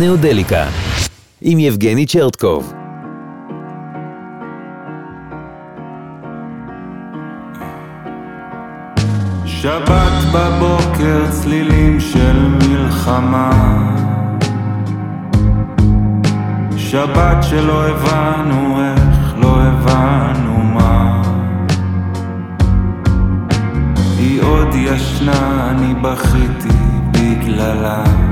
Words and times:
נאודליקה. 0.00 0.66
עם 1.40 1.58
יבגני 1.58 2.06
צ'רטקוב. 2.06 2.72
שבת 9.46 10.12
בבוקר 10.34 11.30
צלילים 11.30 12.00
של 12.00 12.48
מלחמה 12.48 13.50
שבת 16.76 17.42
שלא 17.42 17.88
הבנו 17.88 18.80
איך, 18.80 19.34
לא 19.36 19.56
הבנו 19.62 20.62
מה 20.62 21.22
היא 24.18 24.42
עוד 24.42 24.68
ישנה, 24.74 25.70
אני 25.70 25.94
בכיתי 25.94 26.78
בגללה 27.10 28.23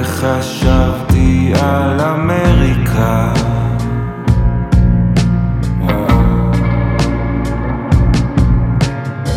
איך 0.00 0.24
חשבתי 0.24 1.52
על 1.62 2.00
אמריקה. 2.00 3.32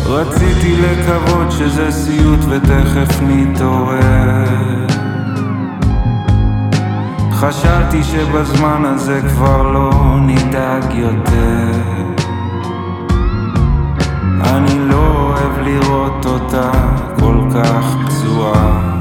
רציתי 0.06 0.76
לקוות 0.76 1.52
שזה 1.52 1.90
סיוט 1.90 2.40
ותכף 2.48 3.20
נתעורר. 3.22 4.86
חשבתי 7.32 8.02
שבזמן 8.04 8.82
הזה 8.84 9.20
כבר 9.28 9.62
לא 9.62 9.90
נדאג 10.20 10.94
יותר. 10.94 11.70
אני 14.44 14.88
לא 14.88 15.06
אוהב 15.16 15.58
לראות 15.58 16.26
אותה 16.26 16.70
כל 17.18 17.36
כך 17.54 17.96
פצועה 18.06 18.93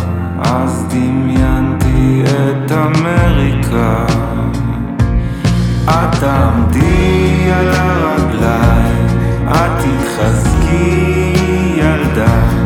אז 0.44 0.86
דמיינתי 0.90 2.24
את 2.24 2.72
אמריקה. 2.72 4.06
את 5.86 6.20
תעמדי 6.20 7.52
על 7.54 7.70
הרגליים, 7.72 9.08
את 9.48 9.72
תתחזקי 9.80 11.34
ילדה, 11.76 12.63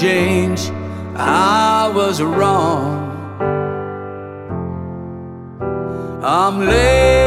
change. 0.00 0.70
I 1.14 1.92
was 1.94 2.22
wrong. 2.22 2.96
I'm 6.24 6.60
late. 6.60 7.19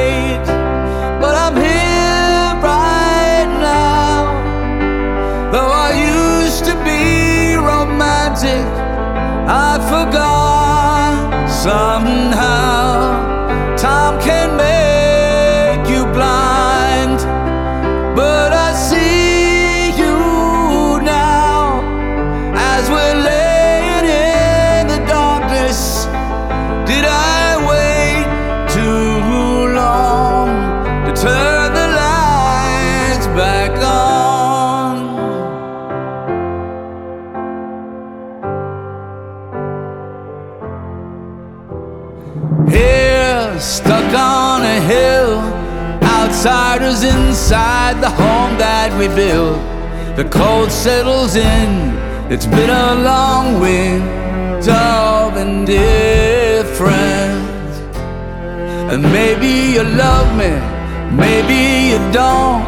we 48.91 49.07
build. 49.07 49.57
The 50.17 50.27
cold 50.29 50.71
settles 50.71 51.35
in, 51.35 51.71
it's 52.29 52.45
been 52.45 52.69
a 52.69 52.95
long 52.95 53.59
winter 53.61 55.03
been 55.33 55.65
different. 55.65 56.93
And 58.91 59.01
maybe 59.01 59.51
you 59.75 59.83
love 59.83 60.29
me, 60.37 60.51
maybe 61.15 61.59
you 61.89 61.99
don't. 62.11 62.63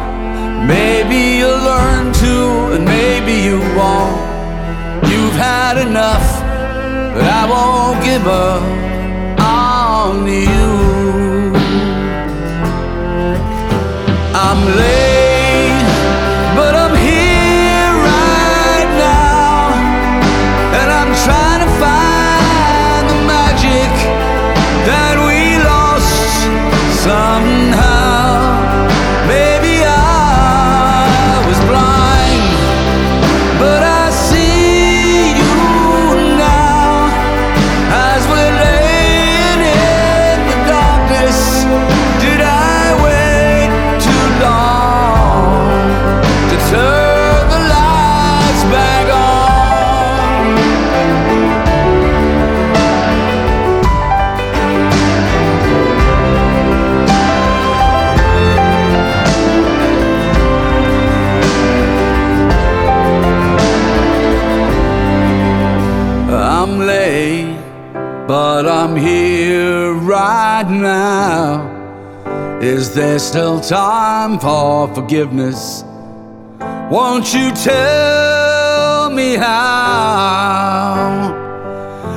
Maybe 0.66 1.38
you'll 1.38 1.62
learn 1.72 2.12
to, 2.12 2.74
and 2.74 2.84
maybe 2.84 3.34
you 3.48 3.58
won't. 3.78 4.18
You've 5.10 5.38
had 5.50 5.78
enough, 5.78 6.26
but 7.14 7.24
I 7.24 7.44
won't 7.52 8.02
give 8.04 8.26
up 8.26 8.62
on 9.38 10.26
you. 10.26 11.54
I'm 14.34 14.76
late. 14.76 15.15
there's 72.96 73.22
still 73.22 73.60
time 73.60 74.38
for 74.38 74.88
forgiveness, 74.94 75.84
won't 76.90 77.34
you 77.34 77.52
tell 77.52 79.10
me 79.10 79.34
how? 79.34 81.04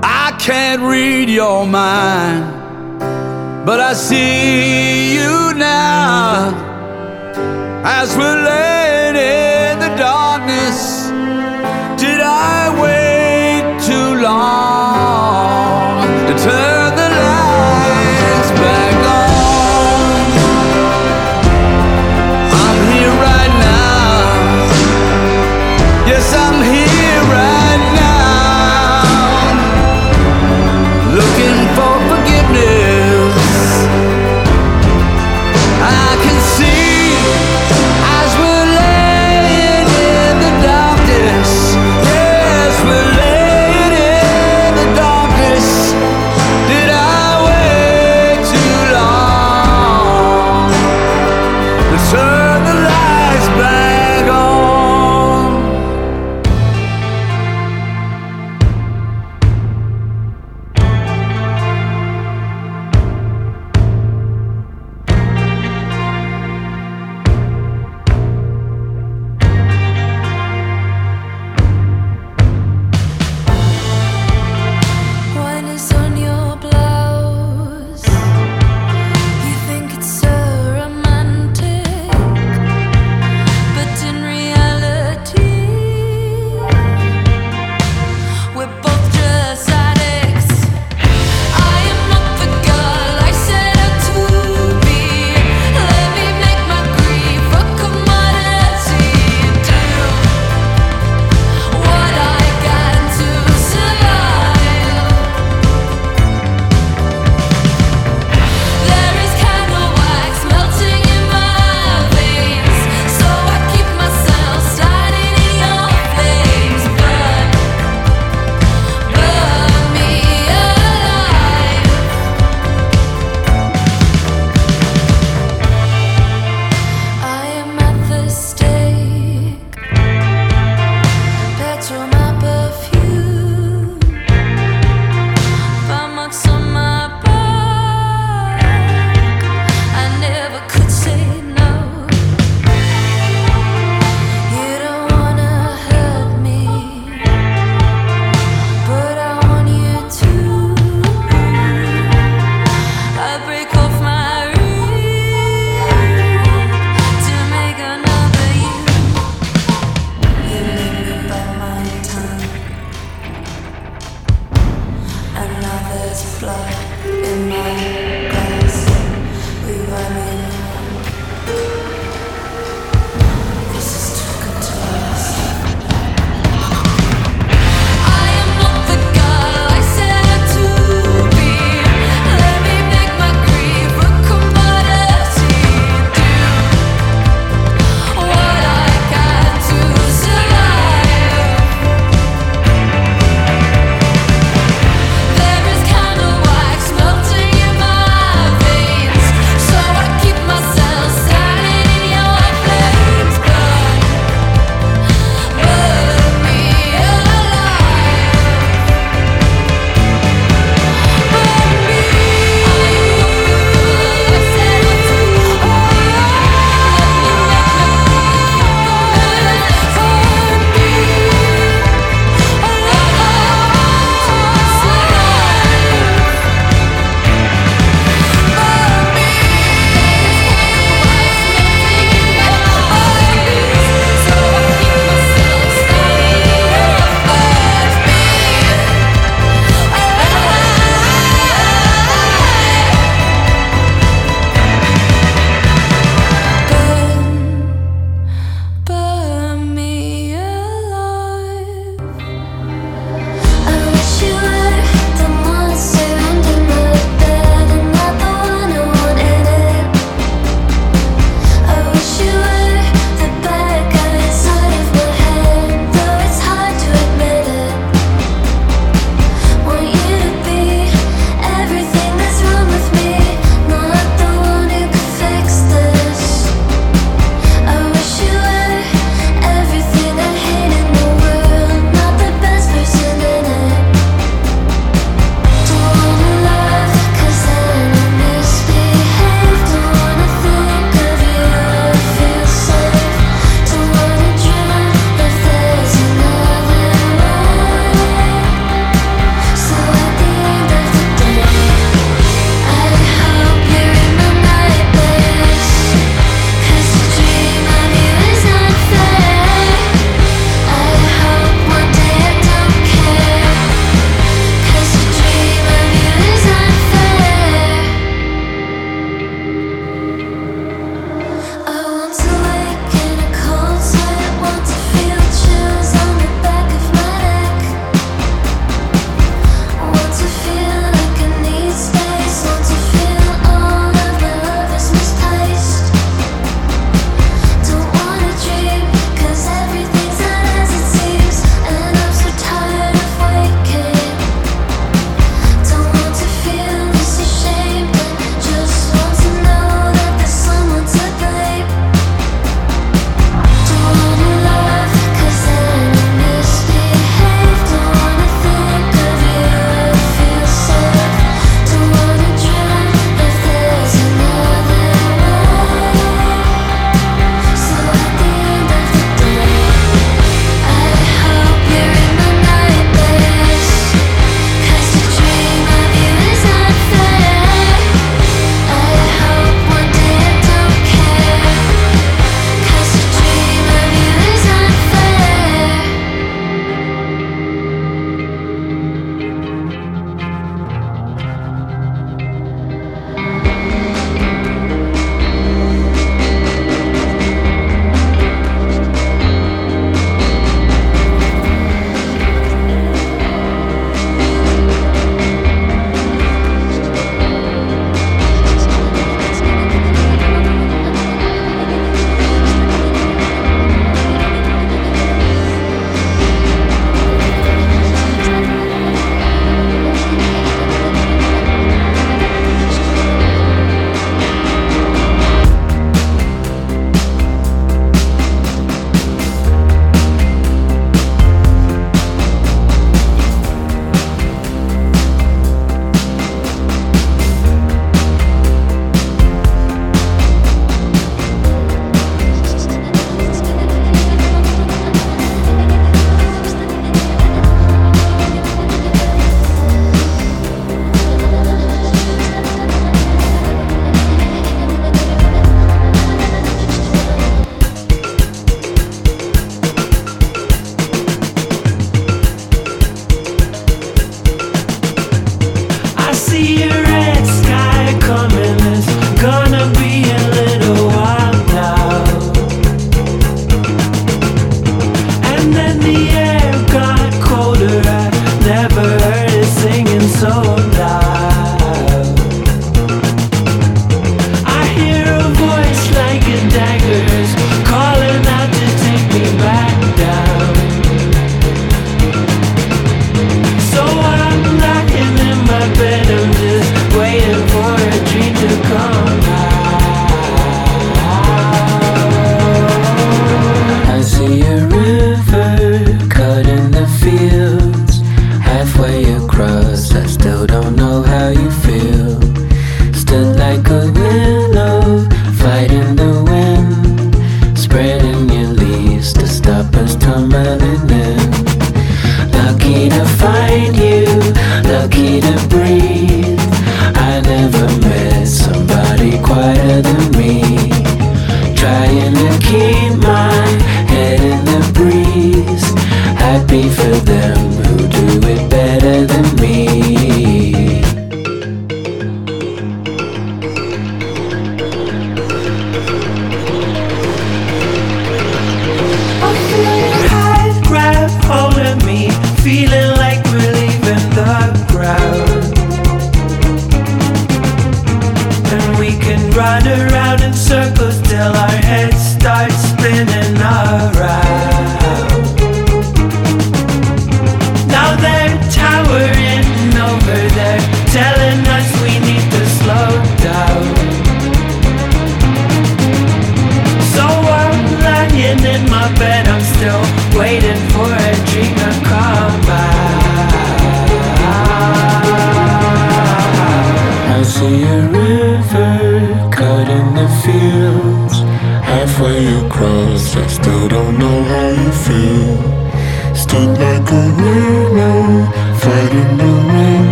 I 0.00 0.36
can't 0.38 0.80
read 0.82 1.28
your 1.28 1.66
mind, 1.66 2.44
but 3.66 3.80
I 3.80 3.94
see 3.94 5.14
you 5.14 5.54
now 5.54 6.54
as 7.84 8.16
we're. 8.16 8.69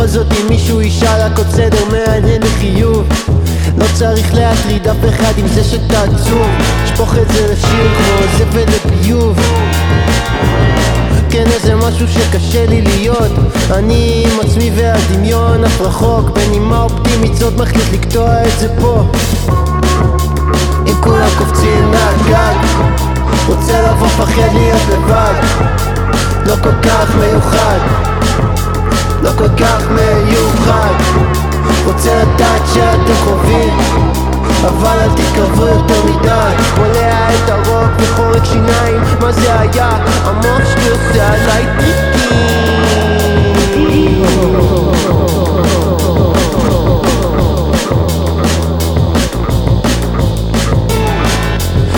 בכל 0.00 0.08
זאת 0.08 0.26
אם 0.32 0.48
מישהו 0.48 0.82
ישאל 0.82 1.20
רק 1.20 1.38
עוד 1.38 1.46
סדר 1.50 1.84
מעניין 1.90 2.42
לחיוב. 2.42 3.08
לא 3.78 3.84
צריך 3.94 4.34
להטריד 4.34 4.88
אף 4.88 4.96
אחד 5.08 5.32
עם 5.38 5.48
זה 5.48 5.64
שאתה 5.64 6.02
עצוב 6.02 6.46
שפוך 6.86 7.14
את 7.18 7.28
זה 7.32 7.52
לשיר 7.52 7.88
כמו 7.94 8.38
זבל 8.38 8.64
לביוב 8.74 9.38
כן 11.30 11.44
איזה 11.46 11.76
משהו 11.76 12.08
שקשה 12.08 12.66
לי 12.66 12.82
להיות. 12.82 13.32
אני 13.70 14.24
עם 14.26 14.40
עצמי 14.40 14.70
והדמיון 14.76 15.64
אף 15.64 15.80
רחוק 15.80 16.30
בנימה 16.30 16.82
אופטימית 16.82 17.36
זאת 17.36 17.56
מחליט 17.56 17.92
לקטוע 17.92 18.42
את 18.42 18.58
זה 18.58 18.68
פה. 18.80 19.04
אם 20.86 20.94
כולם 21.00 21.28
קופצים 21.38 21.90
מהגג 21.90 22.56
רוצה 23.48 23.82
לבוא 23.82 24.08
פחד 24.08 24.54
להיות 24.54 24.82
לבד. 24.92 25.34
לא 26.46 26.54
כל 26.62 26.82
כך 26.82 27.14
מיוחד 27.14 28.10
לא 29.22 29.30
כל 29.38 29.48
כך 29.48 29.90
מיוחד 29.90 30.94
רוצה 31.86 32.22
לדעת 32.22 32.62
שאתם 32.74 33.12
קרובים 33.24 33.78
אבל 34.66 34.98
אל 35.00 35.10
תתקרבו 35.10 35.66
יותר 35.66 36.04
מדי 36.04 36.62
בולע 36.76 37.28
את 37.34 37.50
הרוק 37.50 37.90
וחורק 37.98 38.44
שיניים 38.44 39.00
מה 39.20 39.32
זה 39.32 39.60
היה? 39.60 39.88
המוח 40.24 40.62
שלי 40.72 40.90
עושה 40.90 41.32
עליי 41.32 41.66
טריקים 41.78 42.60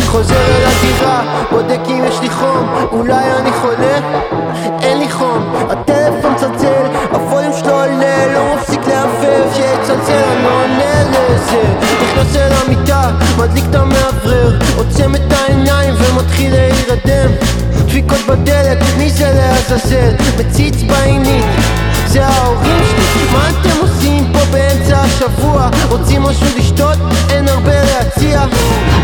חוזר 0.07 0.35
אל 0.35 0.65
הדירה, 0.67 1.23
בודק 1.51 1.81
אם 1.89 2.05
יש 2.09 2.21
לי 2.21 2.31
חום 2.31 2.69
אולי 2.93 3.33
אני 3.39 3.53
חולה? 3.53 3.99
אין 4.83 4.99
לי 4.99 5.11
חום 5.11 5.53
הטלפון 5.71 6.35
צלצל, 6.37 6.82
נכנס 12.13 12.37
אל 12.37 12.53
המיטה, 12.53 13.11
מדליק 13.39 13.65
את 13.71 13.75
המאוורר 13.75 14.59
עוצם 14.77 15.15
את 15.15 15.33
העיניים 15.33 15.95
ומתחיל 15.95 16.53
להירדם 16.53 17.31
דפיקות 17.87 18.19
בדלת, 18.29 18.79
מי 18.99 19.11
זה 19.11 19.33
לעזאזל? 19.35 20.15
מציץ 20.39 20.83
בעינית 20.83 21.45
זה 22.07 22.27
ההורים 22.27 22.83
שלי, 22.91 23.33
מה 23.33 23.49
אתם 23.51 23.81
עושים 23.81 24.33
פה 24.33 24.39
באמצע 24.51 25.01
השבוע? 25.01 25.69
רוצים 25.89 26.23
משהו 26.23 26.47
לשתות? 26.59 26.99
אין 27.31 27.49
הרבה 27.49 27.85
להציע 27.85 28.45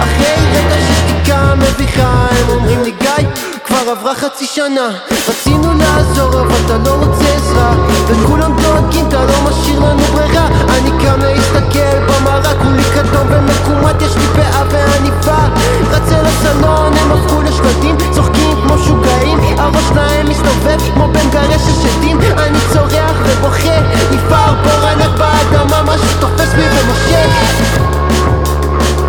אחרי 0.00 0.34
רגע 0.52 0.76
של 0.86 0.94
שתיקה 0.94 1.54
מביכה 1.54 2.26
הם 2.30 2.48
אומרים 2.48 2.82
לי 2.82 2.92
גיא 3.00 3.47
כבר 3.82 3.90
עברה 3.90 4.14
חצי 4.14 4.46
שנה. 4.46 4.88
רצינו 5.28 5.72
לעזור 5.72 6.40
אבל 6.40 6.54
אתה 6.66 6.78
לא 6.78 6.90
רוצה 6.90 7.24
עזרה. 7.36 7.74
וכולם 8.06 8.56
דואגים 8.62 9.08
אתה 9.08 9.24
לא 9.24 9.50
משאיר 9.50 9.80
לנו 9.80 10.02
ברירה. 10.02 10.46
אני 10.46 10.90
קם 10.90 11.20
להסתכל 11.20 11.98
במראה 12.06 12.54
כולי 12.62 12.82
כתום 12.82 13.26
ומקומט 13.30 14.02
יש 14.02 14.16
לי 14.16 14.26
פאה 14.36 14.62
ועניבה. 14.70 15.48
רצה 15.90 16.22
לסלון 16.22 16.92
הם 16.96 17.12
הפכו 17.12 17.42
לשלטים 17.42 17.96
צוחקים 18.10 18.56
כמו 18.62 18.74
משוגעים 18.74 19.38
הראש 19.58 19.84
שלהם 19.88 20.28
מסתובב 20.28 20.78
כמו 20.94 21.08
בן 21.12 21.30
גרש 21.30 21.62
של 21.62 21.88
שדים. 21.88 22.20
אני 22.20 22.58
צורח 22.72 23.16
ובוכה 23.24 23.80
נפער 24.10 24.54
בור 24.62 24.86
ענק 24.86 25.18
באדמה 25.18 25.82
משהו 25.82 26.08
תופס 26.20 26.54
בי 26.54 26.64
ומושך. 26.70 27.30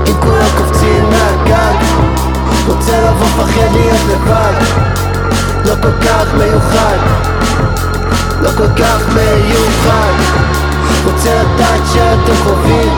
אם 0.07 0.13
כולם 0.21 0.49
קופצים 0.57 1.09
מהגג 1.09 1.98
רוצה 2.69 3.01
לבוא 3.01 3.27
פחד 3.27 3.71
להיות 3.71 4.01
לבד. 4.09 4.53
לא 5.65 5.75
כל 5.81 6.07
כך 6.07 6.33
מיוחד. 6.33 6.97
לא 8.41 8.49
כל 8.57 8.83
כך 8.83 9.07
מיוחד. 9.13 10.13
רוצה 11.05 11.43
לדעת 11.43 11.81
שאתם 11.93 12.33
קרובים 12.43 12.97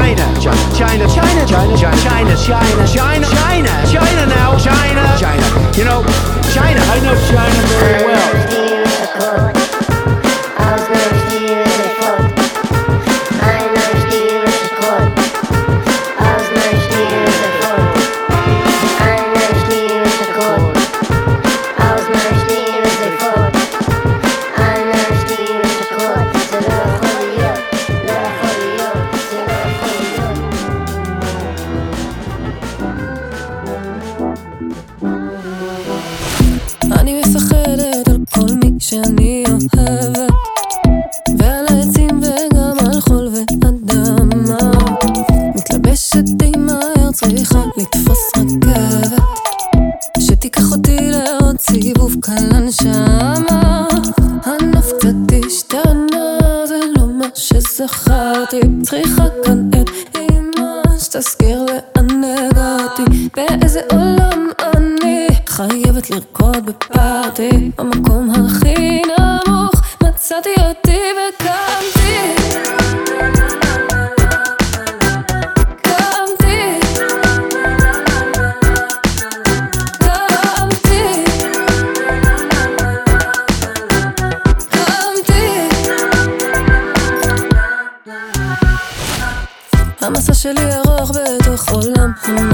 China. 0.00 0.40
China. 0.40 0.74
China. 0.74 1.06
China. 1.06 1.46
China. 1.46 1.76
China. 1.76 2.36
China. 2.36 2.86
China. 2.86 3.26
China. 3.28 3.86
China 3.86 4.26
now. 4.26 4.56
China. 4.56 5.16
China. 5.20 5.76
You 5.76 5.84
know, 5.84 6.02
China. 6.54 6.80
I 6.80 7.00
know 7.04 7.14
China 7.28 7.60
very 7.68 8.06
well. 8.06 9.59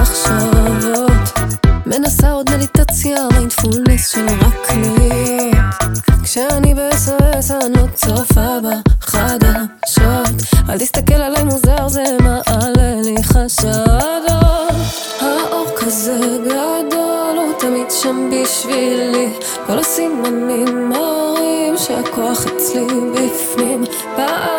עולם 0.07 0.47
המחשבות 0.55 1.47
מנסה 1.87 2.31
עוד 2.31 2.51
מדיטציה, 2.51 3.29
מיינדפולנס 3.33 4.09
של 4.09 4.27
רק 4.27 4.71
להיות 4.71 6.07
כשאני 6.23 6.75
ב-SOS 6.75 7.53
אני 7.67 7.81
עוד 7.81 7.91
צופה 7.95 8.57
בחדשות. 8.63 10.29
אל 10.69 10.79
תסתכל 10.79 11.15
עליי 11.15 11.45
מוזר 11.45 11.89
זה 11.89 12.05
מעלה 12.21 13.01
לי 13.05 13.23
חשדות. 13.23 14.73
האור 15.21 15.67
כזה 15.77 16.39
גדול 16.45 17.37
הוא 17.37 17.53
תמיד 17.59 17.91
שם 18.03 18.31
בשבילי. 18.33 19.33
כל 19.67 19.79
הסימנים 19.79 20.89
מראים 20.89 21.75
שהכוח 21.77 22.47
אצלי 22.47 22.87
בפנים. 23.13 23.85
פעם 24.17 24.56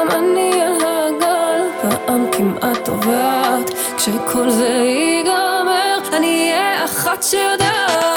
to 7.21 7.57
the 7.57 8.16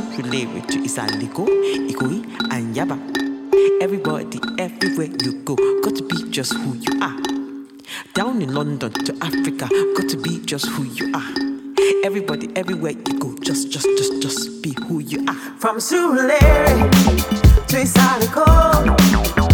related 0.00 0.68
to 0.68 0.78
Isaliko, 0.78 1.46
Ikoi 1.88 2.24
and 2.52 2.74
Yaba. 2.74 2.98
Everybody, 3.80 4.40
everywhere 4.58 5.08
you 5.22 5.42
go, 5.44 5.56
got 5.82 5.94
to 5.96 6.02
be 6.02 6.30
just 6.30 6.52
who 6.54 6.74
you 6.74 7.00
are. 7.02 7.16
Down 8.14 8.42
in 8.42 8.54
London 8.54 8.92
to 8.92 9.16
Africa, 9.22 9.68
got 9.96 10.08
to 10.08 10.16
be 10.16 10.40
just 10.44 10.66
who 10.68 10.84
you 10.84 11.12
are. 11.14 11.34
Everybody, 12.04 12.48
everywhere 12.56 12.92
you 12.92 13.18
go, 13.18 13.36
just, 13.38 13.70
just, 13.70 13.86
just, 13.96 14.22
just 14.22 14.62
be 14.62 14.74
who 14.86 15.00
you 15.00 15.24
are. 15.28 15.34
From 15.58 15.78
Surulere 15.78 16.90
to 17.68 17.76
Isaliko. 17.76 19.53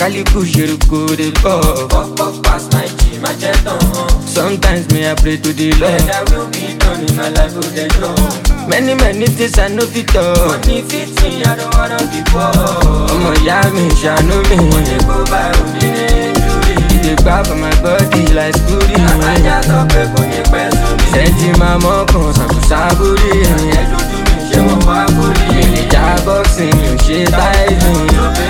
Ọkàlíkù 0.00 0.40
ṣerúkú 0.52 0.98
dey 1.18 1.30
bọ̀. 1.44 1.60
pop 1.92 2.34
pass 2.44 2.64
my 2.72 2.86
g 2.98 3.20
má 3.22 3.30
jẹ́ 3.40 3.52
tán. 3.64 3.78
sometimes 4.34 4.84
me 4.92 5.00
i 5.06 5.14
pray 5.20 5.36
to 5.36 5.50
the 5.52 5.68
lord. 5.80 5.92
ẹ̀dá 6.00 6.18
will 6.30 6.46
be 6.52 6.64
done 6.80 7.00
in 7.06 7.12
my 7.20 7.28
life 7.36 7.54
o 7.60 7.62
dey 7.76 7.88
dán. 8.00 8.16
many 8.70 8.94
many 9.02 9.26
things 9.36 9.58
i 9.58 9.68
no 9.76 9.84
fit 9.92 10.06
talk. 10.14 10.38
money 10.48 10.80
me 10.88 11.30
i 11.44 11.54
don't 11.58 11.74
wanna 11.76 11.98
be 12.12 12.20
poor. 12.32 12.48
ọmọ 13.12 13.30
ìyá 13.44 13.58
mi 13.74 13.84
ṣàánú 14.02 14.36
mi. 14.48 14.56
mo 14.70 14.78
ní 14.88 14.96
kó 15.08 15.16
bá 15.32 15.42
òní 15.60 15.86
ní 15.94 16.04
ìjúwe. 16.32 16.72
ìdè 16.94 17.12
gbà 17.22 17.36
for 17.46 17.56
my 17.62 17.74
body 17.84 18.22
like 18.38 18.56
scooty. 18.60 18.94
àbájá 19.12 19.56
sọ 19.68 19.78
pé 19.92 20.00
kò 20.14 20.20
ní 20.30 20.38
pẹ́ 20.52 20.66
sómi. 20.78 21.04
sẹ́ńtì 21.12 21.48
máa 21.60 21.76
mọ́kàn 21.84 22.28
ṣàkóṣàbórí. 22.38 23.30
ẹ̀yẹ́ 23.52 23.84
dúdú 23.90 24.16
mi 24.26 24.36
ṣé 24.48 24.58
mo 24.66 24.74
bá 24.86 24.98
borí. 25.16 25.44
mi 25.54 25.62
lè 25.74 25.82
já 25.92 26.04
bọ́ọ̀sì 26.26 26.64
mi 26.78 26.86
ò 26.92 26.94
ṣe 27.04 27.18
táìsì. 27.36 28.49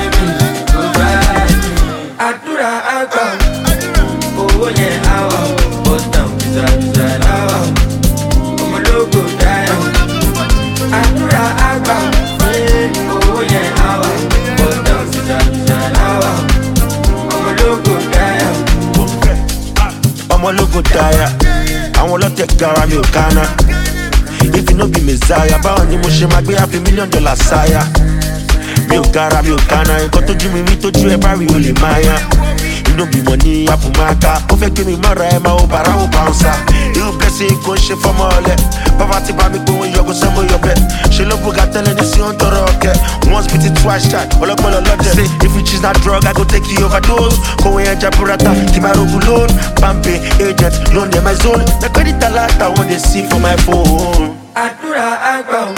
Dáyà 20.94 21.26
àwọn 22.00 22.12
ọlọ́tẹ̀ 22.16 22.46
gara 22.60 22.86
mi 22.86 22.96
ò 22.96 23.02
kánná. 23.14 23.44
If 24.42 24.70
you 24.70 24.76
no 24.76 24.86
be 24.86 25.00
messiah 25.00 25.58
báwo 25.62 25.84
ni 25.88 25.96
mo 25.96 26.08
ṣe 26.08 26.26
máa 26.32 26.40
gbé 26.42 26.54
happy 26.58 26.78
million 26.80 27.08
dollar 27.10 27.36
sáyà? 27.36 27.82
Mi 28.88 28.96
ò 28.96 29.02
gara 29.12 29.42
mi 29.42 29.50
ò 29.50 29.56
kánná. 29.68 29.94
Nǹkan 30.04 30.22
tójú 30.26 30.48
mi 30.52 30.60
rí 30.66 30.76
tójú 30.82 31.08
ẹ 31.10 31.16
bá 31.16 31.34
rí 31.38 31.46
o 31.54 31.58
lè 31.58 31.72
máa 31.80 31.98
yá 32.00 32.16
inú 32.90 33.04
bímọ 33.12 33.34
ní 33.44 33.66
apùmáká 33.72 34.32
ó 34.52 34.54
fẹ́ 34.60 34.70
gbé 34.74 34.82
mi 34.84 34.94
mọ́ra 35.02 35.24
ẹ 35.34 35.38
máa 35.44 35.54
ó 35.54 35.66
bàrà 35.66 35.92
ó 36.02 36.06
bouncer. 36.12 36.54
Irú 36.94 37.12
blessing 37.18 37.56
kò 37.64 37.74
ń 37.74 37.78
ṣe 37.78 37.94
fọmọ 38.02 38.24
ọlẹ. 38.38 38.54
Bàbá 38.98 39.20
ti 39.26 39.32
bá 39.32 39.48
mi 39.48 39.58
pé 39.58 39.72
wọ́n 39.72 39.90
yọgò 39.96 40.12
sẹ́mo 40.14 40.42
yọbẹ 40.50 40.74
ṣe 41.10 41.24
ló 41.24 41.36
bùkà 41.42 41.64
tẹ́lẹ̀ 41.72 41.94
ní 41.94 42.04
sí 42.12 42.20
ó 42.20 42.32
ń 42.32 42.36
tọrọ 42.36 42.60
ọkẹ? 42.70 42.92
Once 43.32 43.46
beat 43.52 43.64
it 43.66 43.74
twice 43.82 44.10
shot 44.10 44.28
ọlọ́gbọ́n 44.42 44.72
lọ́dẹ. 44.86 45.14
Say 45.14 45.24
if 45.46 45.52
you 45.56 45.62
choose 45.62 45.80
that 45.82 45.96
drug 46.02 46.24
i 46.26 46.32
go 46.32 46.44
take 46.44 46.66
you 46.72 46.84
overdose. 46.86 47.36
Kòwé 47.62 47.84
ẹja 47.92 48.10
burata 48.18 48.50
kì 48.74 48.80
máa 48.80 48.92
rogun 48.94 49.22
loan 49.28 49.48
pampe 49.80 50.20
agent 50.40 50.74
loan 50.94 51.10
dem 51.10 51.24
my 51.24 51.34
zone. 51.42 51.64
Na 51.80 51.88
credit 51.88 52.22
alert 52.24 52.60
i 52.60 52.68
wan 52.68 52.86
dey 52.88 52.98
see 52.98 53.22
for 53.30 53.38
my 53.40 53.56
phone. 53.64 54.34
àdúrà 54.54 55.06
àgbà 55.34 55.58
o. 55.70 55.72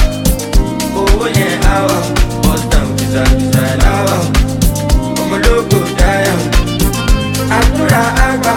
Owó 1.01 1.27
yẹn 1.29 1.61
á 1.63 1.77
wà 1.87 1.99
bust 2.43 2.65
down 2.73 2.89
biza 2.97 3.23
biza 3.37 3.65
láwà 3.85 4.17
ọmọlógo 5.23 5.79
dáyà 5.79 5.82
àdúrà 7.57 8.03
àgbà 8.27 8.53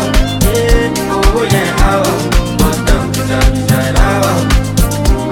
owó 1.16 1.42
yẹn 1.54 1.70
á 1.88 1.92
wà. 2.04 2.14
Biza 3.14 3.40
biza 3.54 3.80
láwà 3.98 4.32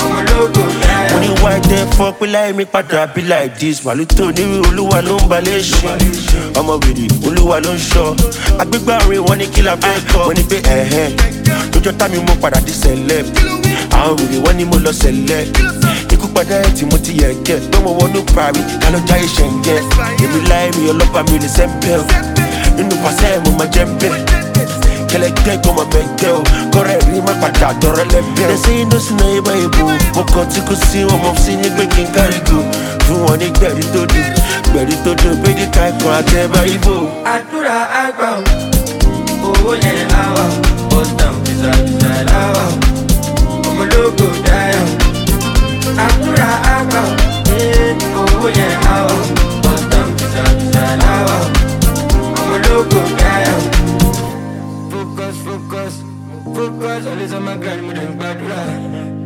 ọmọlógo 0.03 0.63
dáyà. 0.81 1.11
mo 1.11 1.19
ní 1.19 1.29
wá 1.43 1.51
dé 1.69 1.77
fọ 1.97 2.11
pé 2.19 2.25
láì 2.33 2.65
padà 2.73 3.05
bí 3.15 3.21
like 3.21 3.55
this 3.59 3.81
màlúù 3.85 4.05
tó 4.17 4.25
ní 4.37 4.43
olúwa 4.67 5.01
ló 5.07 5.15
ń 5.17 5.27
balẹ̀ 5.29 5.61
ṣe 5.61 5.91
ọmọ 6.59 6.73
wèrè 6.83 7.05
olúwa 7.27 7.59
ló 7.65 7.71
ń 7.73 7.79
ṣọ. 7.91 8.05
Agbégbá 8.61 8.97
orin 9.07 9.21
wọn 9.27 9.37
ní 9.37 9.45
kí 9.53 9.61
la 9.61 9.75
fẹ́ 9.75 10.01
kọ́. 10.13 10.25
Mo 10.27 10.33
ní 10.33 10.43
pé 10.49 10.57
ẹ̀hẹ́n 10.63 11.09
lójọ́ 11.73 11.93
tá 11.97 12.07
mú 12.09 12.33
padà 12.41 12.59
di 12.65 12.71
sẹ̀lẹ̀. 12.71 13.23
Àwọn 13.91 14.15
wèrè 14.17 14.37
wọn 14.45 14.53
ní 14.57 14.65
mo 14.65 14.77
lọ 14.85 14.91
sẹ̀lẹ̀. 14.91 15.45
Ikú 16.13 16.27
padà 16.35 16.55
ẹ̀ 16.61 16.71
tí 16.77 16.85
mo 16.85 16.97
ti 16.97 17.11
yẹ̀ 17.21 17.33
kẹ́ 17.45 17.59
tó 17.71 17.79
mo 17.83 17.91
wọnú 17.99 18.21
parí 18.35 18.61
ká 18.81 18.89
ló 18.93 18.99
jáyé 19.07 19.27
ṣẹ̀ǹgẹ̀ 19.35 19.79
èmi 20.23 20.39
láì 20.49 20.69
mi 20.77 20.89
ọlọ́pàá 20.91 21.23
mi 21.29 21.37
ò 21.37 21.41
lè 21.43 21.47
sẹ́ńpẹ́ 21.57 22.32
Inu 22.79 22.95
pasemo 23.03 23.51
majembe 23.57 24.09
Kelekte 25.07 25.57
koma 25.63 25.85
menteo 25.85 26.43
Kore 26.71 26.97
rima 27.11 27.33
pata 27.41 27.73
dore 27.79 28.03
lembe 28.05 28.41
Desi 28.47 28.81
ino 28.81 28.99
sina 28.99 29.23
iba 29.37 29.53
ibu. 29.55 29.91
Moko 30.15 30.45
tiku 30.45 30.75
siwa 30.75 31.17
mopsi 31.17 31.55
ni 31.55 31.69
gbe 31.69 31.85
kinkarigu 31.87 32.63
vou 33.07 33.27
conseguir 33.27 33.37
ní 33.37 33.51
gbẹ̀rí 33.51 33.83
tó 33.93 33.99
dùn 34.05 34.27
Gbẹ̀rí 34.73 34.95
tó 35.03 35.11
dùn 35.23 35.35
bí 35.43 35.53
ní 35.53 35.65
taikun 35.71 36.11
àtẹ̀bá 36.19 36.65
ibo. 36.75 36.95
Àdúrà 37.33 37.77
àgbà 38.03 38.27
o, 38.37 38.43
owó 39.47 39.73
yẹn 39.83 40.07
láwà 40.13 40.43
o, 40.45 40.55
bọ́sítàn 40.89 41.33
fìzà 41.43 41.71
fìzà 41.85 42.13
láwà 42.31 42.63
o, 42.69 43.69
ọmọlógo 43.69 44.27
dáyà 44.45 44.81
o. 44.81 44.93
Àdúrà 46.05 46.49
àgbà 46.77 47.01
o, 47.03 48.19
owó 48.21 48.47
yẹn 48.57 48.73
láwà 48.85 49.11
o. 49.11 49.42
focus 57.22 57.22
always 57.22 57.32
on 57.32 57.42
my 57.44 57.56
grind 57.56 57.82
mo 57.86 57.92
dey 57.92 58.06
gbàdúrà 58.18 58.60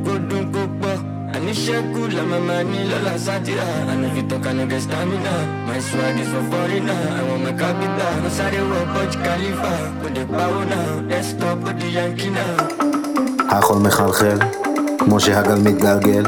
kó 0.04 0.12
dùn 0.30 0.44
kó 0.54 0.60
pọ̀ 0.80 0.94
àníṣẹ́kù 1.36 2.00
la 2.16 2.22
máa 2.30 2.40
ma 2.48 2.56
ní 2.70 2.78
lọ́la 2.90 3.14
sátìrà 3.26 3.66
àná 3.92 4.08
fi 4.14 4.22
tọ́ka 4.30 4.50
ní 4.56 4.64
get 4.70 4.82
stamina 4.84 5.34
my 5.66 5.78
swag 5.88 6.16
is 6.22 6.28
for 6.32 6.44
foreigner 6.50 7.00
àwọn 7.18 7.36
ọmọ 7.36 7.50
kápítà 7.60 8.06
mo 8.22 8.28
sáré 8.36 8.60
wọ 8.70 8.78
Burj 8.92 9.12
Khalifa 9.24 9.72
kò 10.00 10.06
dé 10.16 10.22
pawó 10.36 10.60
náà 10.72 10.84
desktop 11.10 11.58
ó 11.68 11.72
di 11.80 11.88
yankee 11.96 12.30
náà. 12.36 12.52
החול 13.56 13.78
מחלחל, 13.78 14.38
כמו 14.98 15.20
שהגל 15.20 15.58
מתגלגל, 15.66 16.24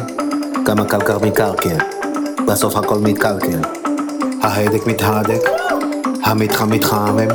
גם 0.66 0.78
הקלקר 0.80 1.18
מקרקר, 1.18 1.76
בסוף 2.48 2.76
הכל 2.76 2.98
מתקלקל. 2.98 3.60
ההדק 4.42 4.86
מתהדק, 4.86 5.42
המתחם 6.24 6.70
מתחמם, 6.70 7.28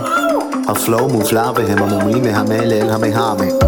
הפלואו 0.68 1.10
מופלא 1.10 1.52
והם 1.56 1.78
המומים 1.84 2.24
מהמלל 2.24 2.90
המהמם. 2.90 3.63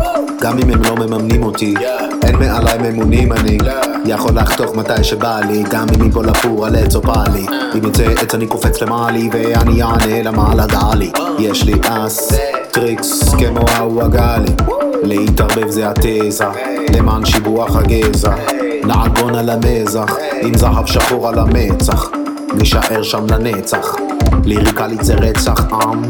גם 0.47 0.59
אם 0.59 0.71
הם 0.71 0.83
לא 0.83 0.97
מממנים 0.97 1.43
אותי, 1.43 1.75
אין 2.23 2.37
מעליי 2.37 2.79
ממונים 2.79 3.33
אני 3.33 3.59
יכול 4.05 4.33
לחתוך 4.35 4.75
מתי 4.75 5.05
שבא 5.05 5.41
לי, 5.49 5.63
גם 5.71 5.87
אם 5.95 6.09
יפול 6.09 6.29
הפור 6.29 6.67
על 6.67 6.77
עץ 6.77 6.95
או 6.97 7.01
בא 7.01 7.25
לי. 7.35 7.47
אם 7.75 7.89
יצא 7.89 8.05
עץ 8.05 8.35
אני 8.35 8.47
קופץ 8.47 8.83
למעלי 8.83 9.29
ואני 9.33 9.83
אענה 9.83 10.23
למעלה 10.23 10.67
דעלי. 10.67 11.13
יש 11.39 11.65
לי 11.65 11.75
אס, 11.89 12.33
טריקס 12.71 13.35
כמו 13.35 13.65
ההוא 13.69 14.03
הגלי. 14.03 14.53
להתערבב 15.03 15.71
זה 15.71 15.91
התזה, 15.91 16.45
למען 16.95 17.25
שיבוח 17.25 17.77
הגזע. 17.77 18.35
נעגון 18.85 19.35
על 19.35 19.51
המזח, 19.51 20.17
עם 20.43 20.59
זהב 20.59 20.87
שחור 20.87 21.29
על 21.29 21.39
המצח. 21.39 22.11
נישאר 22.55 23.03
שם 23.03 23.27
לנצח. 23.31 23.95
ליריקלית 24.45 25.05
זה 25.05 25.15
רצח 25.15 25.73
עם, 25.73 26.03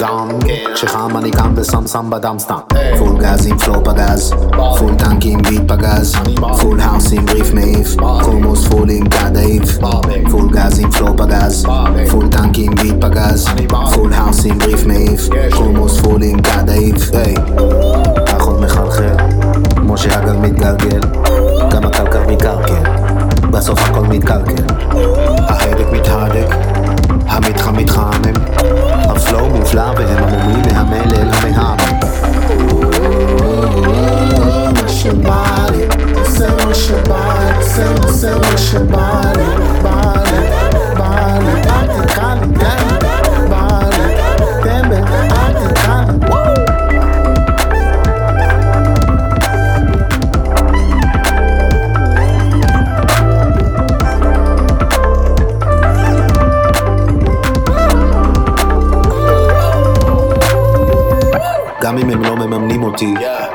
דם, 0.00 0.28
כשחם 0.74 1.16
אני 1.16 1.30
קם 1.30 1.52
ושם 1.56 1.86
שם 1.86 2.10
בדם 2.10 2.38
סתם. 2.38 2.81
full 2.98 3.18
gas 3.18 3.46
עם 3.46 3.58
flow 3.58 3.84
פגז, 3.84 4.34
full 4.78 4.94
tank 4.94 5.24
עם 5.24 5.42
beat 5.42 5.62
פגז, 5.68 6.14
full 6.60 6.80
house 6.80 7.12
עם 7.12 7.26
בריף 7.26 7.54
מעיף, 7.54 7.96
חומוס 8.22 8.66
פול 8.66 8.90
עם 8.90 9.08
כדאיף, 9.08 9.62
full 10.30 10.50
gas 10.52 10.78
עם 10.80 10.90
flow 10.90 11.16
פגז, 11.16 11.66
full 12.10 12.28
tank 12.28 12.58
עם 12.58 12.74
beat 12.74 13.04
פגז, 13.04 13.48
full 13.94 14.12
house 14.12 14.44
עם 14.44 14.58
בריף 14.58 14.86
מעיף, 14.86 15.28
חומוס 15.56 16.00
פול 16.00 16.22
עם 16.22 16.40
כדאיף, 16.40 16.96
היי. 17.12 17.34
החול 18.26 18.64
מחלחל, 18.64 19.16
כמו 19.76 19.98
שהגל 19.98 20.36
מתגלגל, 20.36 21.00
גם 21.70 21.84
הקלקר 21.84 22.22
מקרקר, 22.28 22.82
בסוף 23.50 23.82
הכל 23.82 24.06
מתקלקל. 24.06 24.64
ההדק 25.38 25.86
מתהדק, 25.92 26.54
המתחם 27.26 27.76
מתחמם, 27.76 28.34
הפלואו 28.98 29.50
מופלא 29.50 29.92
והם 29.96 30.24
המומים 30.24 30.62
מהמלל 30.72 31.30
המהמם. 31.32 32.11
Body, 38.72 39.42
body, 43.48 43.96
damn 44.64 44.92
it, 44.92 45.04
I 45.04 45.52
think 45.52 45.88
I'm 45.88 46.41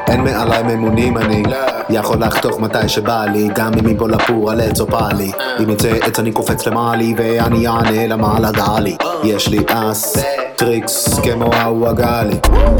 אין 0.07 0.23
מעליי 0.23 0.63
ממונים 0.63 1.17
אני 1.17 1.43
יכול 1.89 2.23
לחתוך 2.23 2.59
מתי 2.59 2.89
שבא 2.89 3.25
לי 3.25 3.49
גם 3.55 3.71
אם 3.79 3.87
יבוא 3.87 4.09
לפור 4.09 4.51
על 4.51 4.61
עץ 4.61 4.79
או 4.79 4.87
פאלי 4.87 5.31
אם 5.63 5.69
יצא 5.69 5.89
עץ 6.01 6.19
אני 6.19 6.31
קופץ 6.31 6.67
למעלי 6.67 7.13
ואני 7.17 7.67
אענה 7.67 8.07
למה 8.07 8.39
לגלי 8.39 8.97
יש 9.23 9.47
לי 9.47 9.59
אס 9.67 10.17
טריקס 10.57 11.19
כמו 11.19 11.53
ההוא 11.53 11.87
הגלי. 11.87 12.39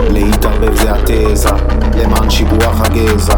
להתערבב 0.09 0.75
זה 0.75 0.91
התזה 0.91 1.49
למען 1.95 2.29
שיבוח 2.29 2.81
הגזע. 2.81 3.35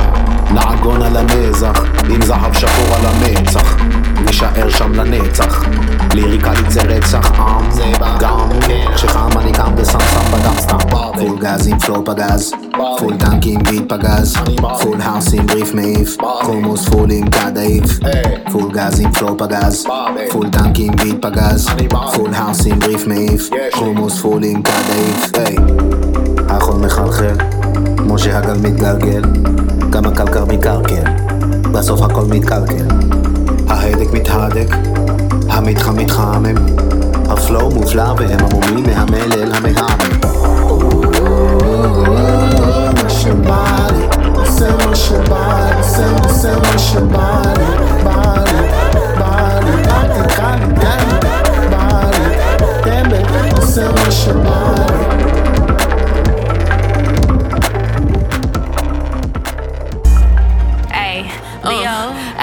לעגון 0.54 1.02
על 1.02 1.18
המזח 1.18 1.84
עם 2.10 2.22
זהב 2.22 2.54
שחור 2.54 2.96
על 2.96 3.06
המצח. 3.06 3.78
נשאר 4.26 4.70
שם 4.70 4.94
לנצח. 4.94 5.66
ליריקלית 6.14 6.72
זה 6.72 6.82
רצח 6.82 7.32
עם. 7.40 7.72
זה 7.72 7.84
גם 8.20 8.50
כשחם 8.96 9.38
אני 9.40 9.52
קם 9.52 9.72
ושם 9.78 10.00
שם 10.00 10.32
בדם 10.32 10.54
סתם. 10.60 10.78
full 11.20 11.40
gas 11.40 11.68
עם 11.68 11.80
flow 11.80 12.06
פגז 12.06 12.54
full 13.00 13.18
tank 13.18 13.46
עם 13.46 13.64
beat 13.64 13.94
פגז 13.94 14.36
full 14.82 15.02
house 15.02 15.34
עם 15.34 15.48
בריף 15.48 15.74
מעיף 15.74 16.18
חומוס 16.42 16.90
פול 16.90 17.12
עם 17.12 17.30
כדאיף 17.30 18.00
full 18.52 18.72
gas 18.72 19.00
עם 19.00 19.12
flow 19.12 19.38
פגז 19.38 19.86
full 20.32 20.50
tank 20.50 20.80
עם 20.80 20.96
beat 20.96 21.26
פגז 21.26 21.68
full 22.16 22.34
house 22.34 22.66
עם 22.66 22.80
בריף 22.80 23.08
מעיף 23.08 23.50
חומוס 23.74 24.22
פול 24.22 24.44
עם 24.44 24.62
כדאיף 24.62 25.32
היי 25.36 25.56
החול 26.50 26.76
מחלחל 26.76 27.36
כמו 27.98 28.20
שהגל 28.20 28.58
מתגלגל 28.58 29.22
גם 29.90 30.06
הקלקר 30.06 30.46
מקרקר 30.46 31.04
בסוף 31.72 32.02
הכל 32.02 32.26
מתקלקל 32.26 32.88
ההדק 33.68 34.14
מתהדק 34.14 34.76
המתחם 35.50 35.98
מתחמם 35.98 36.56
הפלואו 37.30 37.72
מופלא 37.72 38.14
והם 38.18 38.40
עמומים 38.46 38.84
מהמלל 38.86 39.54
המהמם 39.54 40.19
your 43.30 43.44
body, 43.44 44.00
say 44.50 44.72
what's 44.74 45.10
your 45.12 45.24
body, 45.28 45.84
say, 45.84 46.30
say 46.34 46.56
what's 46.56 46.94
your 46.94 47.06
body, 47.06 47.64
body, 48.04 48.60
body. 49.20 49.74
I 49.88 50.08
can 50.14 50.30
call 50.36 50.62
it 50.64 50.76
that, 50.82 51.70
body, 51.70 52.26
damn 52.84 53.14
it, 53.14 53.62
say 53.68 53.88
what's 53.88 54.26
your 54.26 54.44
body. 54.44 55.29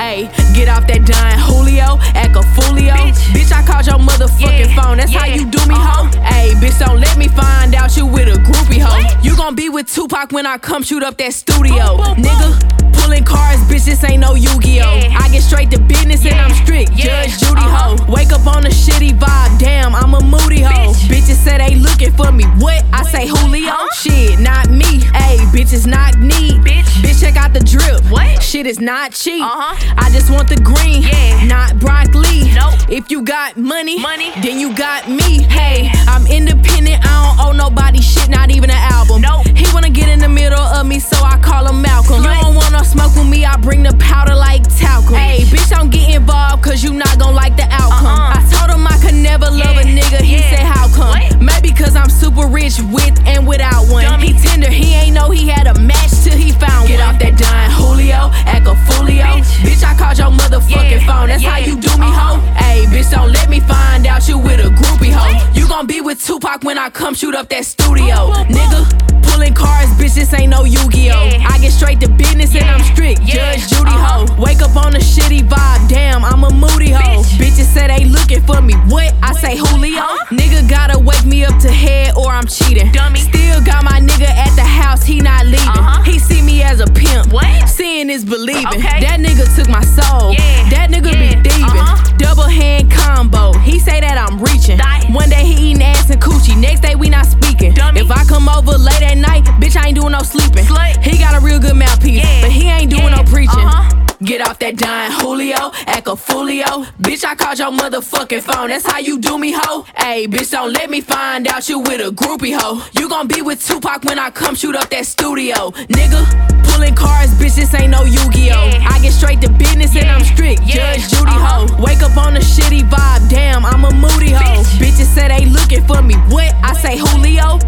Hey, 0.06 0.30
get 0.54 0.68
off 0.68 0.86
that 0.86 1.04
dime, 1.04 1.36
Julio, 1.36 1.98
act 2.14 2.36
a 2.36 2.42
foolio. 2.54 2.94
Bitch. 3.34 3.50
I 3.50 3.66
called 3.66 3.86
your 3.86 3.98
motherfucking 3.98 4.68
Yeah, 4.68 4.80
phone. 4.80 4.98
That's 4.98 5.12
how 5.12 5.26
you 5.26 5.50
do 5.50 5.58
me, 5.66 5.74
uh-huh. 5.74 6.04
ho. 6.04 6.20
Hey, 6.22 6.52
bitch, 6.60 6.78
don't 6.78 7.00
let 7.00 7.18
me 7.18 7.26
find 7.26 7.74
out 7.74 7.96
you 7.96 8.06
with 8.06 8.28
a 8.28 8.38
groupie, 8.38 8.80
ho. 8.80 9.18
You 9.20 9.36
gon' 9.36 9.56
be 9.56 9.68
with 9.68 9.92
Tupac 9.92 10.30
when 10.30 10.46
I 10.46 10.58
come 10.58 10.84
shoot 10.84 11.02
up 11.02 11.16
that 11.16 11.32
studio, 11.34 11.98
nigga. 12.14 12.75
Pulling 13.16 13.24
cars, 13.24 13.60
bitch, 13.60 13.86
this 13.86 14.04
ain't 14.04 14.20
no 14.20 14.34
Yu-Gi-Oh. 14.34 14.98
Yeah. 14.98 15.18
I 15.18 15.30
get 15.30 15.42
straight 15.42 15.70
to 15.70 15.80
business 15.80 16.26
and 16.26 16.34
I'm 16.34 16.52
strict. 16.52 16.90
Yeah, 16.90 17.24
Judge 17.24 17.38
Judy 17.38 17.60
uh-huh. 17.60 17.96
ho. 17.96 18.12
Wake 18.12 18.30
up 18.30 18.46
on 18.46 18.66
a 18.66 18.68
shitty 18.68 19.18
vibe, 19.18 19.58
damn, 19.58 19.94
I'm 19.94 20.12
a 20.12 20.20
moody 20.20 20.60
ho. 20.60 20.92
Bitch. 20.92 21.08
Bitches 21.08 21.36
say 21.36 21.56
they 21.56 21.76
looking 21.76 22.12
for 22.12 22.30
me. 22.30 22.44
What? 22.58 22.84
I 22.92 23.04
say 23.04 23.26
Julio. 23.26 23.70
Huh? 23.72 23.88
Shit, 23.96 24.38
not 24.40 24.68
me. 24.68 25.00
Hey, 25.16 25.38
bitches 25.48 25.86
not 25.86 26.18
need. 26.18 26.60
Bitch. 26.60 26.84
Bitch, 27.00 27.20
check 27.20 27.36
out 27.36 27.54
the 27.54 27.60
drip. 27.60 28.04
What? 28.10 28.42
Shit 28.42 28.66
is 28.66 28.80
not 28.80 29.12
cheap. 29.12 29.42
Uh-huh. 29.42 29.94
I 29.96 30.10
just 30.10 30.30
want 30.30 30.48
the 30.50 30.56
green, 30.56 31.02
Yeah. 31.02 31.44
not 31.46 31.78
broccoli. 31.78 32.52
Nope. 32.52 32.74
If 32.90 33.10
you 33.10 33.22
got 33.22 33.56
money, 33.56 33.98
Money. 33.98 34.30
then 34.42 34.60
you 34.60 34.74
got 34.74 35.08
me. 35.08 35.42
Hey, 35.44 35.90
I'm 36.06 36.26
independent. 36.26 37.00
I 37.04 37.36
don't 37.36 37.46
owe 37.46 37.52
nobody 37.52 38.02
shit, 38.02 38.28
not 38.28 38.50
even 38.50 38.68
an 38.70 38.82
album. 38.92 39.22
Nope. 39.22 39.46
He 39.56 39.64
wanna 39.72 39.90
get 39.90 40.08
in 40.08 40.18
the 40.18 40.28
middle 40.28 40.60
of 40.60 40.86
me, 40.86 40.98
so 40.98 41.16
I 41.24 41.38
call 41.38 41.66
him 41.66 41.80
Malcolm. 41.80 42.22
Slut. 42.22 42.36
You 42.36 42.42
don't 42.42 42.54
wanna 42.54 42.84
smoke 42.84 43.05
with 43.14 43.26
me, 43.28 43.44
I 43.44 43.56
bring 43.56 43.82
the 43.82 43.94
powder 43.98 44.34
like 44.34 44.62
talcum. 44.78 45.14
Hey, 45.16 45.44
bitch, 45.44 45.68
don't 45.70 45.90
get 45.90 46.14
involved, 46.14 46.62
cause 46.64 46.82
you 46.82 46.92
not 46.92 47.18
gon' 47.18 47.34
like 47.34 47.56
the 47.56 47.64
outcome. 47.70 48.06
Uh-uh. 48.06 48.38
I 48.38 48.40
told 48.50 48.70
him 48.74 48.86
I 48.86 48.98
could 48.98 49.14
never 49.14 49.46
love 49.50 49.76
a 49.76 49.82
nigga. 49.84 50.20
He 50.22 50.36
Yeah. 50.36 50.50
said, 50.50 50.66
How 50.66 50.88
come? 50.88 51.08
What? 51.08 51.40
Maybe 51.40 51.70
cause 51.72 51.94
I'm 51.96 52.10
super 52.10 52.46
rich 52.46 52.78
with 52.80 53.16
and 53.26 53.46
without 53.46 53.86
one. 53.88 54.04
Dummy. 54.04 54.32
He 54.32 54.46
tender, 54.48 54.70
he 54.70 54.94
ain't 54.94 55.14
know 55.14 55.30
he 55.30 55.48
had 55.48 55.66
a 55.66 55.78
match 55.78 56.10
till 56.24 56.36
he 56.36 56.52
found 56.52 56.88
Get 56.88 57.00
one. 57.00 57.14
off 57.14 57.18
that 57.20 57.36
dime, 57.36 57.70
Julio, 57.70 58.30
act 58.46 58.66
a 58.66 58.74
foolio. 58.86 59.24
Bitch. 59.38 59.52
Bitch, 59.66 59.84
I 59.84 59.94
called 59.96 60.18
your 60.18 60.30
motherfucking 60.30 61.00
Yeah. 61.02 61.06
phone. 61.06 61.28
That's 61.28 61.44
how 61.44 61.58
you 61.58 61.76
do 61.76 61.90
me, 61.98 62.06
Uh-huh. 62.06 62.36
ho. 62.36 62.40
Hey, 62.56 62.86
bitch, 62.86 63.10
don't 63.10 63.32
let 63.32 63.48
me 63.48 63.60
find 63.60 64.06
out 64.06 64.26
you 64.28 64.38
with 64.38 64.60
a 64.60 64.70
groupie, 64.70 65.12
ho. 65.12 65.26
You 65.54 65.66
gon' 65.68 65.86
be 65.86 66.00
with 66.00 66.24
Tupac 66.24 66.64
when 66.64 66.78
I 66.78 66.90
come 66.90 67.14
shoot 67.14 67.34
up 67.34 67.48
that 67.50 67.64
studio, 67.64 68.32
Boom, 68.32 68.32
boom, 68.32 68.46
boom. 68.48 68.56
nigga. 68.56 69.22
Pulling 69.22 69.54
cars, 69.54 69.88
bitch, 69.98 70.14
this 70.14 70.32
ain't 70.32 70.48
no 70.50 70.64
Yu-Gi-Oh. 70.64 71.24
Yeah. 71.26 71.48
I 71.52 71.58
get 71.58 71.72
straight 71.72 72.00
to 72.00 72.08
business 72.08 72.54
and 72.54 72.64
I'm 72.70 72.82
strict. 72.96 73.20
Yeah. 73.22 73.52
Judge 73.54 73.68
Judy 73.68 73.90
Uh-huh. 73.92 74.26
ho. 74.26 74.42
Wake 74.42 74.62
up 74.62 74.74
on 74.76 74.94
a 74.96 74.98
shitty 74.98 75.42
vibe, 75.48 75.88
damn, 75.88 76.24
I'm 76.24 76.42
a 76.44 76.50
moody 76.50 76.90
ho. 76.90 77.02
Bitch. 77.22 77.36
Bitches 77.40 77.68
say 77.74 77.86
they 77.88 78.04
looking 78.06 78.42
for 78.42 78.60
me. 78.62 78.74
What? 78.88 79.12
I 79.22 79.32
say 79.34 79.56
Julio. 79.56 80.00
Huh? 80.00 80.26
Nigga 80.30 80.68
gotta 80.68 80.98
wake 80.98 81.24
me 81.24 81.44
up 81.44 81.58
to 81.60 81.70
head 81.70 82.14
or 82.16 82.30
I'm 82.32 82.46
cheating. 82.46 82.90
Dummy. 82.92 83.20
Still 83.20 83.60
got 83.62 83.84
my 83.84 84.00
nigga 84.00 84.28
at 84.28 84.54
the 84.56 84.64
house, 84.64 85.04
he 85.04 85.20
not 85.20 85.44
leaving. 85.46 85.68
Uh-huh. 85.68 86.02
He 86.02 86.18
see 86.18 86.42
me 86.42 86.62
as 86.62 86.80
a 86.80 86.86
pimp. 86.86 87.32
What? 87.32 87.68
Seeing 87.68 88.08
is 88.10 88.24
believing. 88.24 88.66
Okay. 88.66 89.00
That 89.04 89.20
nigga 89.20 89.44
took 89.56 89.68
my 89.68 89.84
soul. 89.84 90.32
Yeah. 90.32 90.68
That 90.70 90.90
nigga 90.90 91.12
Yeah. 91.12 91.34
be 91.42 91.48
thieving. 91.48 91.64
Uh-huh. 91.64 92.16
Double 92.18 92.44
hand 92.48 92.90
combo. 92.90 93.52
He 93.58 93.78
say 93.78 94.00
that 94.00 94.16
I'm 94.18 94.40
reaching. 94.40 94.78
Die. 94.78 95.04
One 95.10 95.28
day 95.28 95.44
he 95.44 95.70
eating 95.70 95.82
ass 95.82 96.08
and 96.10 96.20
coochie. 96.20 96.56
Next 96.58 96.80
day 96.80 96.94
we 96.94 97.08
not 97.08 97.26
speaking. 97.26 97.74
Dummy. 97.74 98.00
If 98.00 98.10
I 98.10 98.24
come 98.24 98.48
over 98.48 98.72
late 98.78 99.02
at 99.02 99.16
night, 99.18 99.44
bitch, 99.60 99.76
I 99.76 99.88
ain't 99.88 99.96
doing 99.96 100.12
no 100.12 100.20
sleeping. 100.22 100.64
Slut. 100.64 101.02
He 101.02 101.18
got 101.18 101.34
a 101.36 101.40
real 101.40 101.58
good 101.58 101.76
mouthpiece, 101.76 102.18
Yeah. 102.24 102.40
but 102.42 102.50
he 102.50 102.68
ain't 102.68 102.85
doing 102.86 103.02
Yeah. 103.04 103.16
no 103.16 103.24
preaching. 103.24 103.66
Uh-huh. 103.66 104.02
Get 104.24 104.40
off 104.40 104.58
that 104.60 104.76
dime, 104.78 105.12
Julio, 105.20 105.72
act 105.86 106.06
a 106.08 106.12
foolio. 106.16 106.86
Bitch, 107.02 107.22
I 107.22 107.34
called 107.34 107.58
your 107.58 107.70
motherfucking 107.70 108.40
phone. 108.40 108.68
That's 108.68 108.86
how 108.86 108.98
you 108.98 109.18
do 109.18 109.36
me, 109.38 109.52
ho. 109.54 109.84
Hey, 109.94 110.26
bitch, 110.26 110.52
don't 110.52 110.72
let 110.72 110.88
me 110.88 111.02
find 111.02 111.46
out 111.46 111.68
you 111.68 111.80
with 111.80 112.00
a 112.00 112.10
groupie, 112.14 112.56
ho. 112.58 112.82
You 112.98 113.10
gon' 113.10 113.26
be 113.28 113.42
with 113.42 113.62
Tupac 113.66 114.04
when 114.04 114.18
I 114.18 114.30
come 114.30 114.54
shoot 114.54 114.74
up 114.74 114.88
that 114.88 115.04
studio, 115.04 115.70
nigga. 115.92 116.24
Pulling 116.64 116.94
cars, 116.94 117.28
bitch, 117.34 117.56
this 117.56 117.74
ain't 117.74 117.90
no 117.90 118.04
Yu-Gi-Oh. 118.04 118.68
Yeah. 118.72 118.88
I 118.90 118.98
get 119.00 119.12
straight 119.12 119.42
to 119.42 119.50
business 119.50 119.94
and 119.94 120.08
I'm 120.08 120.24
strict. 120.24 120.62
Yeah. 120.64 120.94
Judge 120.96 121.10
Judy 121.10 121.30
Uh-huh. 121.32 121.66
ho. 121.66 121.82
Wake 121.82 122.02
up 122.02 122.16
on 122.16 122.36
a 122.38 122.40
shitty 122.40 122.88
vibe, 122.88 123.28
damn, 123.28 123.66
I'm 123.66 123.84
a 123.84 123.92
moody 123.92 124.30
ho. 124.32 124.40
Bitch. 124.62 124.78
Bitches 124.80 125.12
say 125.14 125.28
they 125.28 125.44
looking 125.44 125.84
for 125.86 126.00
me. 126.00 126.14
What? 126.32 126.54
I 126.64 126.72
say 126.72 126.96
Julio. 126.96 127.58